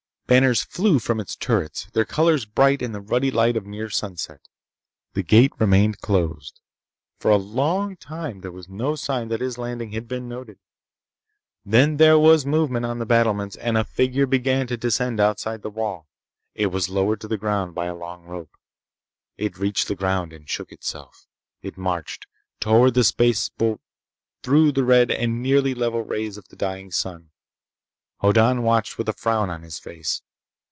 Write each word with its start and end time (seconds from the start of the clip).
Banners 0.27 0.63
flew 0.63 0.97
from 0.97 1.19
its 1.19 1.35
turrets, 1.35 1.87
their 1.91 2.05
colors 2.05 2.45
bright 2.45 2.81
in 2.81 2.93
the 2.93 3.01
ruddy 3.01 3.29
light 3.31 3.57
of 3.57 3.65
near 3.65 3.89
sunset. 3.89 4.39
The 5.13 5.23
gate 5.23 5.51
remained 5.59 5.99
closed. 5.99 6.61
For 7.19 7.29
a 7.31 7.35
long 7.35 7.97
time 7.97 8.39
there 8.39 8.53
was 8.53 8.69
no 8.69 8.95
sign 8.95 9.27
that 9.27 9.41
his 9.41 9.57
landing 9.57 9.91
had 9.91 10.07
been 10.07 10.29
noted. 10.29 10.57
Then 11.65 11.97
there 11.97 12.17
was 12.17 12.45
movement 12.45 12.85
on 12.85 12.97
the 12.99 13.05
battlements, 13.05 13.57
and 13.57 13.77
a 13.77 13.83
figure 13.83 14.25
began 14.25 14.67
to 14.67 14.77
descend 14.77 15.19
outside 15.19 15.63
the 15.63 15.69
wall. 15.69 16.07
It 16.55 16.67
was 16.67 16.87
lowered 16.87 17.19
to 17.19 17.27
the 17.27 17.35
ground 17.37 17.75
by 17.75 17.87
a 17.87 17.93
long 17.95 18.23
rope. 18.23 18.55
It 19.35 19.57
reached 19.57 19.89
the 19.89 19.95
ground 19.95 20.31
and 20.31 20.49
shook 20.49 20.71
itself. 20.71 21.27
It 21.61 21.77
marched, 21.77 22.25
toward 22.61 22.93
the 22.93 23.03
spaceboat 23.03 23.81
through 24.43 24.71
the 24.71 24.85
red 24.85 25.11
and 25.11 25.43
nearly 25.43 25.73
level 25.73 26.03
rays 26.03 26.37
of 26.37 26.47
the 26.47 26.55
dying 26.55 26.89
sun. 26.89 27.27
Hoddan 28.23 28.61
watched 28.61 28.99
with 28.99 29.09
a 29.09 29.13
frown 29.13 29.49
on 29.49 29.63
his 29.63 29.79
face. 29.79 30.21